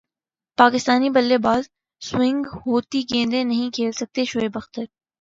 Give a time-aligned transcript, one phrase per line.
[0.57, 1.63] پاکستانی بلے باز
[2.01, 4.83] سوئنگ ہوتی گیندیں نہیں کھیل سکتے شعیب اختر